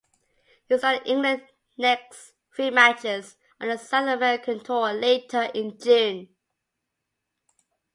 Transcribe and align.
He 0.67 0.79
started 0.79 1.03
England's 1.07 1.43
next 1.77 2.33
three 2.55 2.71
matches, 2.71 3.37
on 3.59 3.69
a 3.69 3.77
South 3.77 4.07
American 4.09 4.59
tour 4.63 4.91
later 4.93 5.43
in 5.53 5.77
June. 5.79 6.27